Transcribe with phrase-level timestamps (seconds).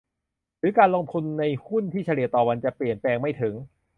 [0.59, 3.53] หรือการลงทุนในหุ้นที่เฉลี่ยต่อวันจะเปลี่ยนแปลงไม่ถึง